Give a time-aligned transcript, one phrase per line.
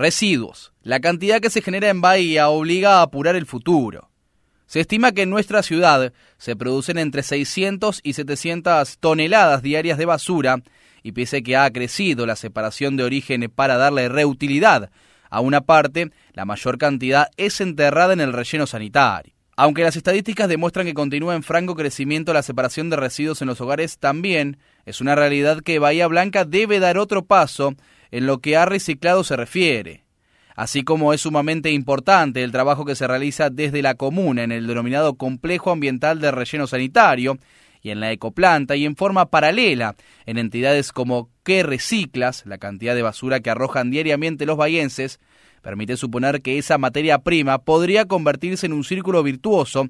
[0.00, 0.72] Residuos.
[0.82, 4.08] La cantidad que se genera en Bahía obliga a apurar el futuro.
[4.64, 10.06] Se estima que en nuestra ciudad se producen entre 600 y 700 toneladas diarias de
[10.06, 10.62] basura
[11.02, 14.90] y pese que ha crecido la separación de origen para darle reutilidad
[15.28, 19.34] a una parte, la mayor cantidad es enterrada en el relleno sanitario.
[19.54, 23.60] Aunque las estadísticas demuestran que continúa en franco crecimiento la separación de residuos en los
[23.60, 24.56] hogares, también
[24.86, 27.74] es una realidad que Bahía Blanca debe dar otro paso
[28.10, 30.04] en lo que a reciclado se refiere.
[30.56, 34.66] Así como es sumamente importante el trabajo que se realiza desde la comuna en el
[34.66, 37.38] denominado complejo ambiental de relleno sanitario
[37.82, 39.96] y en la ecoplanta y en forma paralela
[40.26, 45.18] en entidades como Que Reciclas, la cantidad de basura que arrojan diariamente los bayenses,
[45.62, 49.88] permite suponer que esa materia prima podría convertirse en un círculo virtuoso,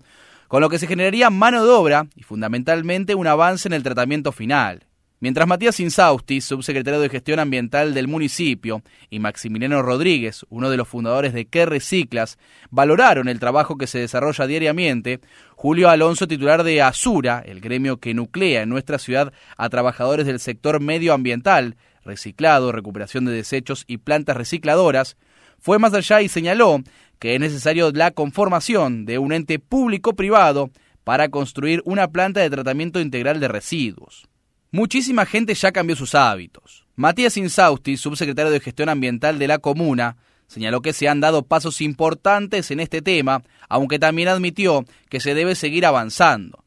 [0.48, 4.32] con lo que se generaría mano de obra y fundamentalmente un avance en el tratamiento
[4.32, 4.84] final.
[5.22, 10.88] Mientras Matías Insausti, subsecretario de Gestión Ambiental del municipio, y Maximiliano Rodríguez, uno de los
[10.88, 12.38] fundadores de Que Reciclas,
[12.70, 15.20] valoraron el trabajo que se desarrolla diariamente,
[15.56, 20.40] Julio Alonso, titular de Asura, el gremio que nuclea en nuestra ciudad a trabajadores del
[20.40, 25.18] sector medioambiental, reciclado, recuperación de desechos y plantas recicladoras,
[25.58, 26.78] fue más allá y señaló
[27.18, 30.70] que es necesario la conformación de un ente público-privado
[31.04, 34.30] para construir una planta de tratamiento integral de residuos.
[34.72, 36.86] Muchísima gente ya cambió sus hábitos.
[36.94, 41.80] Matías Insausti, subsecretario de Gestión Ambiental de la comuna, señaló que se han dado pasos
[41.80, 46.64] importantes en este tema, aunque también admitió que se debe seguir avanzando.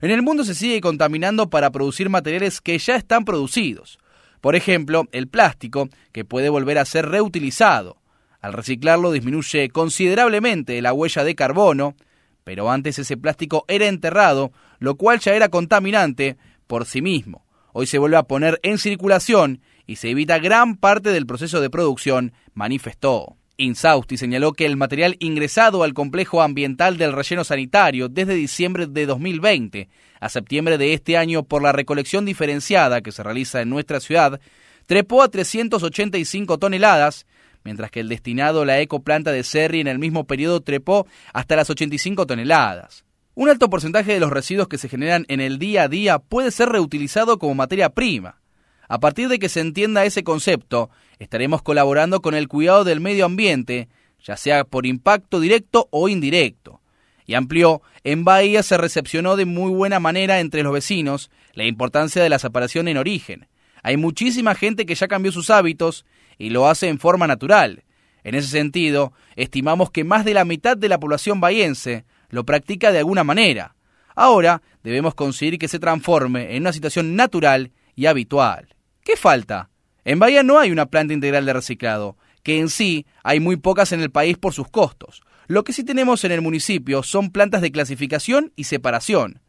[0.00, 3.98] En el mundo se sigue contaminando para producir materiales que ya están producidos.
[4.40, 7.98] Por ejemplo, el plástico, que puede volver a ser reutilizado.
[8.40, 11.96] Al reciclarlo disminuye considerablemente la huella de carbono,
[12.44, 16.38] pero antes ese plástico era enterrado, lo cual ya era contaminante
[16.72, 17.44] por sí mismo.
[17.74, 21.68] Hoy se vuelve a poner en circulación y se evita gran parte del proceso de
[21.68, 23.36] producción, manifestó.
[23.58, 29.04] Insausti señaló que el material ingresado al complejo ambiental del relleno sanitario desde diciembre de
[29.04, 34.00] 2020 a septiembre de este año por la recolección diferenciada que se realiza en nuestra
[34.00, 34.40] ciudad
[34.86, 37.26] trepó a 385 toneladas,
[37.64, 41.54] mientras que el destinado a la ecoplanta de Serri en el mismo periodo trepó hasta
[41.54, 43.04] las 85 toneladas.
[43.34, 46.50] Un alto porcentaje de los residuos que se generan en el día a día puede
[46.50, 48.42] ser reutilizado como materia prima.
[48.88, 53.24] A partir de que se entienda ese concepto, estaremos colaborando con el cuidado del medio
[53.24, 53.88] ambiente,
[54.22, 56.82] ya sea por impacto directo o indirecto.
[57.24, 62.22] Y amplió, en Bahía se recepcionó de muy buena manera entre los vecinos la importancia
[62.22, 63.48] de la separación en origen.
[63.82, 66.04] Hay muchísima gente que ya cambió sus hábitos
[66.36, 67.84] y lo hace en forma natural.
[68.24, 72.90] En ese sentido, estimamos que más de la mitad de la población bahiense lo practica
[72.90, 73.76] de alguna manera.
[74.16, 78.74] Ahora debemos conseguir que se transforme en una situación natural y habitual.
[79.04, 79.70] ¿Qué falta?
[80.04, 83.92] En Bahía no hay una planta integral de reciclado, que en sí hay muy pocas
[83.92, 85.22] en el país por sus costos.
[85.46, 89.40] Lo que sí tenemos en el municipio son plantas de clasificación y separación.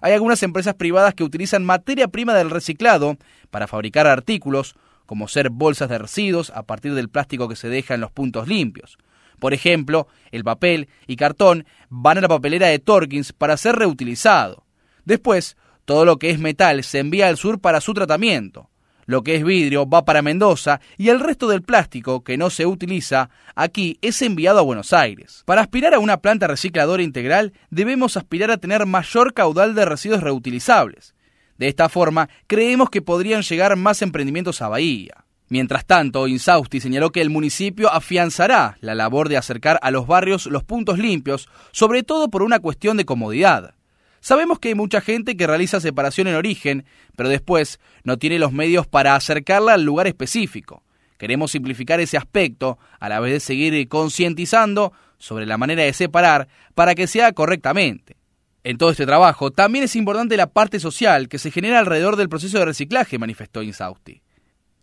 [0.00, 3.18] Hay algunas empresas privadas que utilizan materia prima del reciclado
[3.50, 4.74] para fabricar artículos,
[5.04, 8.48] como ser bolsas de residuos a partir del plástico que se deja en los puntos
[8.48, 8.96] limpios.
[9.40, 14.64] Por ejemplo, el papel y cartón van a la papelera de Torkins para ser reutilizado.
[15.04, 18.70] Después, todo lo que es metal se envía al sur para su tratamiento.
[19.06, 22.64] Lo que es vidrio va para Mendoza y el resto del plástico que no se
[22.64, 25.42] utiliza aquí es enviado a Buenos Aires.
[25.46, 30.22] Para aspirar a una planta recicladora integral debemos aspirar a tener mayor caudal de residuos
[30.22, 31.16] reutilizables.
[31.58, 35.24] De esta forma, creemos que podrían llegar más emprendimientos a Bahía.
[35.50, 40.46] Mientras tanto, Insausti señaló que el municipio afianzará la labor de acercar a los barrios
[40.46, 43.74] los puntos limpios, sobre todo por una cuestión de comodidad.
[44.20, 46.84] Sabemos que hay mucha gente que realiza separación en origen,
[47.16, 50.84] pero después no tiene los medios para acercarla al lugar específico.
[51.18, 56.46] Queremos simplificar ese aspecto, a la vez de seguir concientizando sobre la manera de separar
[56.76, 58.16] para que sea correctamente.
[58.62, 62.28] En todo este trabajo también es importante la parte social que se genera alrededor del
[62.28, 64.22] proceso de reciclaje, manifestó Insausti.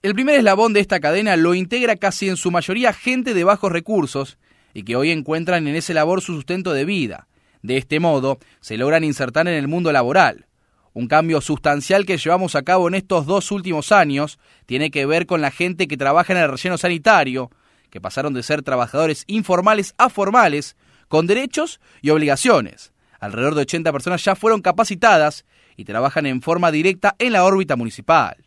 [0.04, 3.72] El primer eslabón de esta cadena lo integra casi en su mayoría gente de bajos
[3.72, 4.38] recursos
[4.76, 7.28] y que hoy encuentran en ese labor su sustento de vida.
[7.64, 10.46] De este modo, se logran insertar en el mundo laboral.
[10.94, 15.26] Un cambio sustancial que llevamos a cabo en estos dos últimos años tiene que ver
[15.26, 17.50] con la gente que trabaja en el relleno sanitario,
[17.90, 20.78] que pasaron de ser trabajadores informales a formales,
[21.08, 22.94] con derechos y obligaciones.
[23.20, 25.44] Alrededor de 80 personas ya fueron capacitadas
[25.76, 28.47] y trabajan en forma directa en la órbita municipal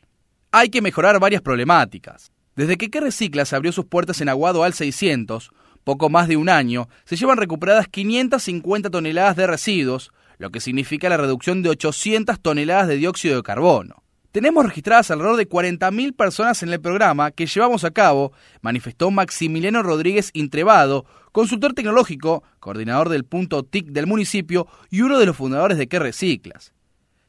[0.52, 2.32] hay que mejorar varias problemáticas.
[2.56, 5.50] Desde que Que Reciclas abrió sus puertas en Aguado al 600,
[5.84, 11.08] poco más de un año, se llevan recuperadas 550 toneladas de residuos, lo que significa
[11.08, 14.02] la reducción de 800 toneladas de dióxido de carbono.
[14.32, 19.82] Tenemos registradas alrededor de 40.000 personas en el programa que llevamos a cabo, manifestó Maximiliano
[19.82, 25.78] Rodríguez Intrebado, consultor tecnológico, coordinador del punto TIC del municipio y uno de los fundadores
[25.78, 26.72] de Que Reciclas.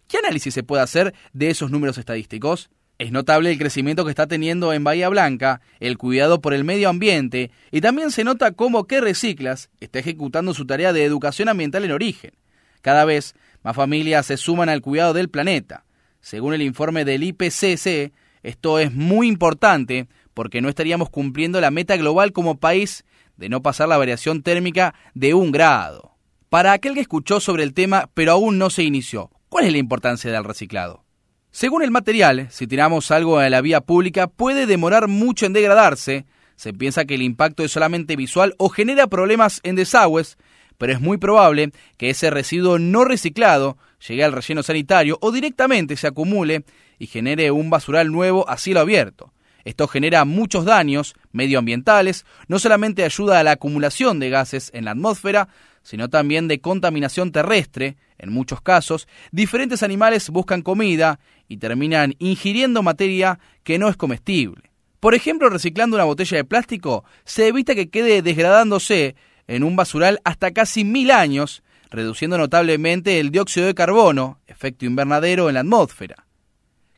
[0.08, 2.70] ¿Qué análisis se puede hacer de esos números estadísticos?
[3.02, 6.88] Es notable el crecimiento que está teniendo en Bahía Blanca, el cuidado por el medio
[6.88, 11.84] ambiente y también se nota cómo Que Reciclas está ejecutando su tarea de educación ambiental
[11.84, 12.34] en origen.
[12.82, 13.34] Cada vez
[13.64, 15.84] más familias se suman al cuidado del planeta.
[16.20, 18.14] Según el informe del IPCC,
[18.44, 23.04] esto es muy importante porque no estaríamos cumpliendo la meta global como país
[23.36, 26.18] de no pasar la variación térmica de un grado.
[26.50, 29.80] Para aquel que escuchó sobre el tema pero aún no se inició, ¿cuál es la
[29.80, 31.04] importancia del reciclado?
[31.52, 36.26] Según el material, si tiramos algo a la vía pública puede demorar mucho en degradarse,
[36.56, 40.38] se piensa que el impacto es solamente visual o genera problemas en desagües,
[40.78, 43.78] pero es muy probable que ese residuo no reciclado
[44.08, 46.64] llegue al relleno sanitario o directamente se acumule
[46.98, 49.34] y genere un basural nuevo a cielo abierto.
[49.66, 54.92] Esto genera muchos daños medioambientales, no solamente ayuda a la acumulación de gases en la
[54.92, 55.50] atmósfera,
[55.84, 57.98] sino también de contaminación terrestre.
[58.18, 64.72] En muchos casos, diferentes animales buscan comida y terminan ingiriendo materia que no es comestible.
[65.00, 69.16] Por ejemplo, reciclando una botella de plástico, se evita que quede degradándose
[69.48, 75.50] en un basural hasta casi mil años, reduciendo notablemente el dióxido de carbono, efecto invernadero
[75.50, 76.28] en la atmósfera.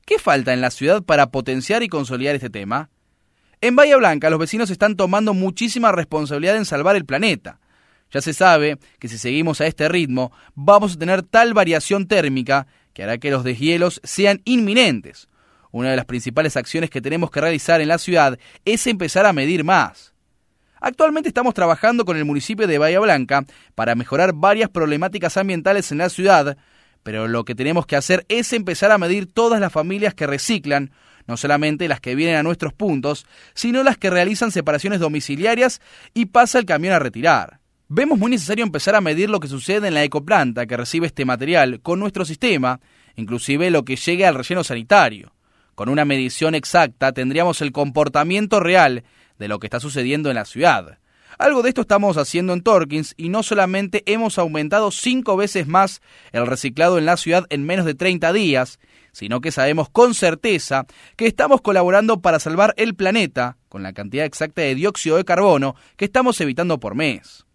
[0.06, 2.90] ¿Qué falta en la ciudad para potenciar y consolidar este tema?
[3.62, 7.62] En Bahía Blanca los vecinos están tomando muchísima responsabilidad en salvar el planeta.
[8.14, 12.68] Ya se sabe que si seguimos a este ritmo vamos a tener tal variación térmica
[12.94, 15.28] que hará que los deshielos sean inminentes.
[15.72, 19.34] Una de las principales acciones que tenemos que realizar en la ciudad es empezar a
[19.34, 20.14] medir más.
[20.80, 25.98] Actualmente estamos trabajando con el municipio de Bahía Blanca para mejorar varias problemáticas ambientales en
[25.98, 26.58] la ciudad,
[27.02, 30.92] pero lo que tenemos que hacer es empezar a medir todas las familias que reciclan,
[31.26, 33.26] no solamente las que vienen a nuestros puntos,
[33.56, 35.82] sino las que realizan separaciones domiciliarias
[36.14, 37.63] y pasa el camión a retirar.
[37.96, 41.26] Vemos muy necesario empezar a medir lo que sucede en la ecoplanta que recibe este
[41.26, 42.80] material con nuestro sistema,
[43.16, 45.36] inclusive lo que llegue al relleno sanitario.
[45.76, 49.04] Con una medición exacta tendríamos el comportamiento real
[49.38, 50.98] de lo que está sucediendo en la ciudad.
[51.38, 56.02] Algo de esto estamos haciendo en Torkins y no solamente hemos aumentado cinco veces más
[56.32, 58.80] el reciclado en la ciudad en menos de 30 días,
[59.12, 64.26] sino que sabemos con certeza que estamos colaborando para salvar el planeta con la cantidad
[64.26, 67.46] exacta de dióxido de carbono que estamos evitando por mes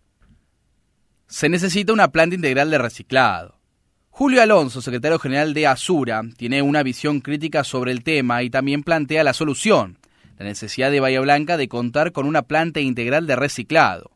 [1.29, 3.59] se necesita una planta integral de reciclado.
[4.09, 8.83] Julio Alonso, secretario general de Asura, tiene una visión crítica sobre el tema y también
[8.83, 9.99] plantea la solución,
[10.39, 14.11] la necesidad de Bahía Blanca de contar con una planta integral de reciclado.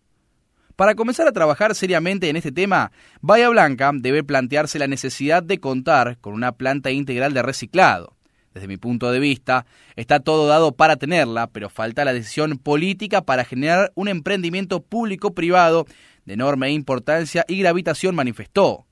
[0.74, 5.60] Para comenzar a trabajar seriamente en este tema, Bahía Blanca debe plantearse la necesidad de
[5.60, 8.16] contar con una planta integral de reciclado.
[8.54, 9.66] Desde mi punto de vista,
[9.96, 15.86] está todo dado para tenerla, pero falta la decisión política para generar un emprendimiento público-privado
[16.24, 18.86] de enorme importancia y gravitación manifestó.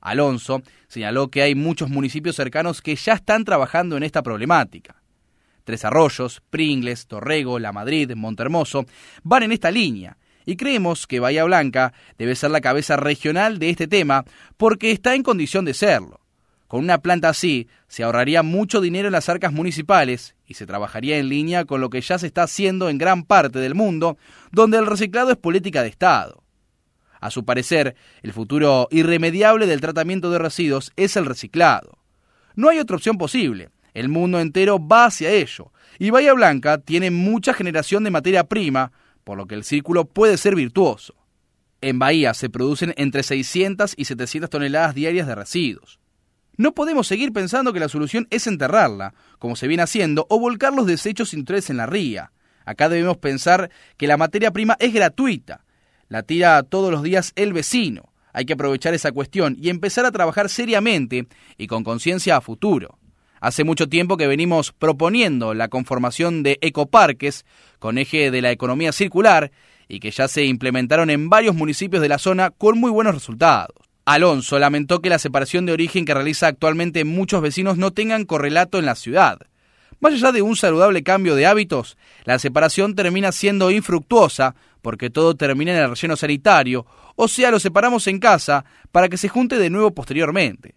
[0.00, 4.96] Alonso señaló que hay muchos municipios cercanos que ya están trabajando en esta problemática.
[5.64, 8.84] Tres Arroyos, Pringles, Torrego, La Madrid, Montermoso
[9.22, 13.70] van en esta línea y creemos que Bahía Blanca debe ser la cabeza regional de
[13.70, 14.24] este tema
[14.56, 16.20] porque está en condición de serlo.
[16.66, 21.18] Con una planta así se ahorraría mucho dinero en las arcas municipales y se trabajaría
[21.18, 24.16] en línea con lo que ya se está haciendo en gran parte del mundo,
[24.50, 26.41] donde el reciclado es política de Estado.
[27.22, 31.96] A su parecer, el futuro irremediable del tratamiento de residuos es el reciclado.
[32.56, 33.70] No hay otra opción posible.
[33.94, 35.70] El mundo entero va hacia ello.
[36.00, 38.90] Y Bahía Blanca tiene mucha generación de materia prima,
[39.22, 41.14] por lo que el círculo puede ser virtuoso.
[41.80, 46.00] En Bahía se producen entre 600 y 700 toneladas diarias de residuos.
[46.56, 50.72] No podemos seguir pensando que la solución es enterrarla, como se viene haciendo, o volcar
[50.72, 52.32] los desechos industriales en la ría.
[52.64, 55.64] Acá debemos pensar que la materia prima es gratuita,
[56.12, 58.12] la tira todos los días el vecino.
[58.34, 61.26] Hay que aprovechar esa cuestión y empezar a trabajar seriamente
[61.56, 62.98] y con conciencia a futuro.
[63.40, 67.46] Hace mucho tiempo que venimos proponiendo la conformación de ecoparques
[67.78, 69.52] con eje de la economía circular
[69.88, 73.74] y que ya se implementaron en varios municipios de la zona con muy buenos resultados.
[74.04, 78.78] Alonso lamentó que la separación de origen que realiza actualmente muchos vecinos no tengan correlato
[78.78, 79.38] en la ciudad.
[80.02, 85.36] Más allá de un saludable cambio de hábitos, la separación termina siendo infructuosa porque todo
[85.36, 89.58] termina en el relleno sanitario, o sea, lo separamos en casa para que se junte
[89.58, 90.74] de nuevo posteriormente.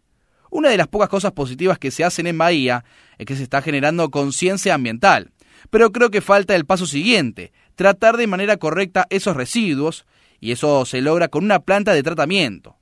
[0.52, 2.86] Una de las pocas cosas positivas que se hacen en Bahía
[3.18, 5.32] es que se está generando conciencia ambiental,
[5.72, 10.06] pero creo que falta el paso siguiente, tratar de manera correcta esos residuos,
[10.40, 12.78] y eso se logra con una planta de tratamiento.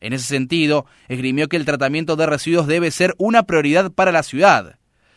[0.00, 4.22] En ese sentido, esgrimió que el tratamiento de residuos debe ser una prioridad para la
[4.22, 4.76] ciudad.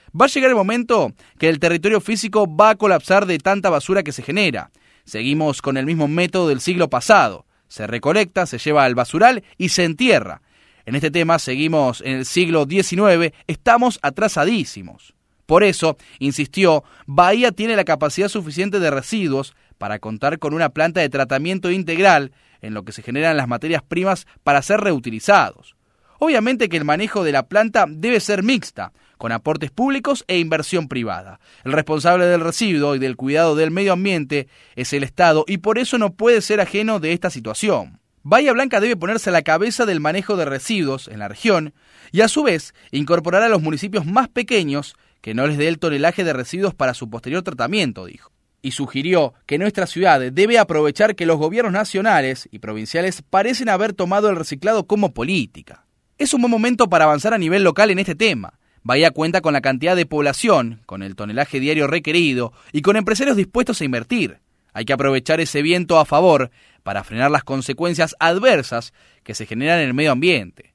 [0.10, 4.04] Va a llegar el momento que el territorio físico va a colapsar de tanta basura
[4.04, 4.72] que se genera.
[5.06, 7.46] Seguimos con el mismo método del siglo pasado.
[7.68, 10.42] Se recolecta, se lleva al basural y se entierra.
[10.86, 15.14] En este tema seguimos en el siglo XIX, estamos atrasadísimos.
[15.46, 21.02] Por eso, insistió, Bahía tiene la capacidad suficiente de residuos para contar con una planta
[21.02, 25.76] de tratamiento integral en lo que se generan las materias primas para ser reutilizados.
[26.20, 30.88] Obviamente que el manejo de la planta debe ser mixta, con aportes públicos e inversión
[30.88, 31.42] privada.
[31.66, 34.48] El responsable del residuo y del cuidado del medio ambiente
[34.78, 38.00] es el Estado y por eso no puede ser ajeno de esta situación.
[38.24, 41.74] Bahía Blanca debe ponerse a la cabeza del manejo de residuos en la región
[42.14, 45.80] y a su vez incorporar a los municipios más pequeños que no les dé el
[45.80, 51.16] tonelaje de residuos para su posterior tratamiento, dijo y sugirió que nuestra ciudad debe aprovechar
[51.16, 55.86] que los gobiernos nacionales y provinciales parecen haber tomado el reciclado como política.
[56.18, 58.60] Es un buen momento para avanzar a nivel local en este tema.
[58.84, 63.38] Bahía cuenta con la cantidad de población, con el tonelaje diario requerido y con empresarios
[63.38, 64.40] dispuestos a invertir.
[64.74, 66.52] Hay que aprovechar ese viento a favor
[66.84, 68.94] para frenar las consecuencias adversas
[69.24, 70.74] que se generan en el medio ambiente.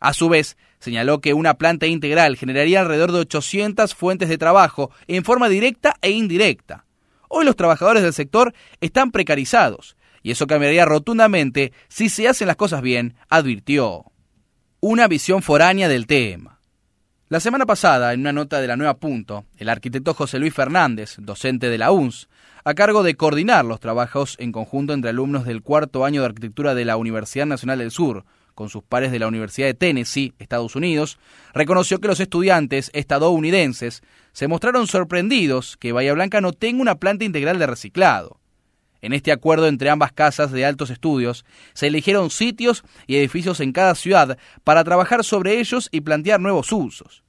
[0.00, 4.90] A su vez, señaló que una planta integral generaría alrededor de 800 fuentes de trabajo
[5.06, 6.84] en forma directa e indirecta.
[7.28, 12.56] Hoy los trabajadores del sector están precarizados y eso cambiaría rotundamente si se hacen las
[12.56, 14.04] cosas bien, advirtió.
[14.80, 16.53] Una visión foránea del tema.
[17.34, 21.16] La semana pasada, en una nota de la Nueva Punto, el arquitecto José Luis Fernández,
[21.18, 22.28] docente de la UNS,
[22.64, 26.76] a cargo de coordinar los trabajos en conjunto entre alumnos del cuarto año de arquitectura
[26.76, 28.24] de la Universidad Nacional del Sur,
[28.54, 31.18] con sus pares de la Universidad de Tennessee, Estados Unidos,
[31.54, 37.24] reconoció que los estudiantes estadounidenses se mostraron sorprendidos que Bahía Blanca no tenga una planta
[37.24, 38.38] integral de reciclado.
[39.02, 43.72] En este acuerdo entre ambas casas de altos estudios, se eligieron sitios y edificios en
[43.72, 47.23] cada ciudad para trabajar sobre ellos y plantear nuevos usos.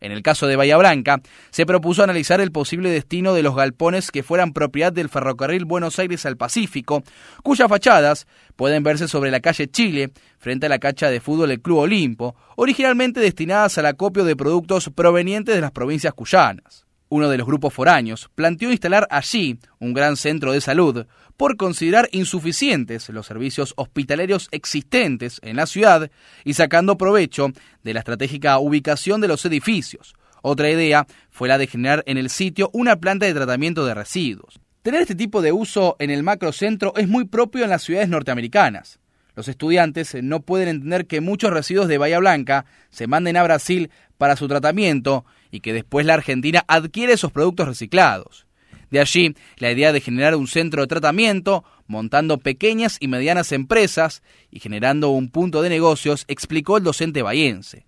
[0.00, 4.10] En el caso de Bahía Blanca, se propuso analizar el posible destino de los galpones
[4.10, 7.02] que fueran propiedad del ferrocarril Buenos Aires al Pacífico,
[7.42, 8.26] cuyas fachadas
[8.56, 12.36] pueden verse sobre la calle Chile, frente a la cancha de fútbol del Club Olimpo,
[12.56, 17.74] originalmente destinadas al acopio de productos provenientes de las provincias cuyanas uno de los grupos
[17.74, 24.48] foráneos, planteó instalar allí un gran centro de salud por considerar insuficientes los servicios hospitalarios
[24.50, 26.10] existentes en la ciudad
[26.44, 27.52] y sacando provecho
[27.84, 30.14] de la estratégica ubicación de los edificios.
[30.42, 34.60] Otra idea fue la de generar en el sitio una planta de tratamiento de residuos.
[34.82, 38.98] Tener este tipo de uso en el macrocentro es muy propio en las ciudades norteamericanas.
[39.34, 43.90] Los estudiantes no pueden entender que muchos residuos de Bahía Blanca se manden a Brasil
[44.16, 48.46] para su tratamiento y que después la Argentina adquiere esos productos reciclados.
[48.90, 54.22] De allí la idea de generar un centro de tratamiento, montando pequeñas y medianas empresas
[54.50, 57.86] y generando un punto de negocios, explicó el docente bahiense.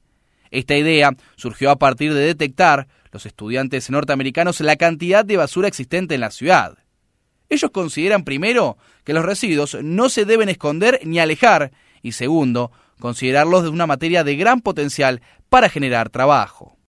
[0.50, 6.14] Esta idea surgió a partir de detectar los estudiantes norteamericanos la cantidad de basura existente
[6.14, 6.78] en la ciudad.
[7.48, 13.64] Ellos consideran primero que los residuos no se deben esconder ni alejar y segundo, considerarlos
[13.64, 16.76] de una materia de gran potencial para generar trabajo.